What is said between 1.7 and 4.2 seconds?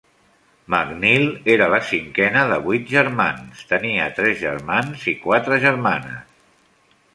la cinquena de vuit germans; tenia